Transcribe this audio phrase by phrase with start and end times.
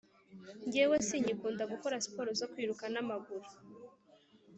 [0.65, 3.47] Njyewe sinyikunda gukora siporo zo kwiruka n’amaguru